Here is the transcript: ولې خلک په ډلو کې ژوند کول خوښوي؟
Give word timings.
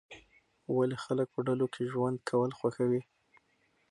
ولې 0.75 0.97
خلک 1.05 1.27
په 1.31 1.39
ډلو 1.47 1.67
کې 1.73 1.83
ژوند 1.91 2.17
کول 2.29 2.51
خوښوي؟ 2.59 3.01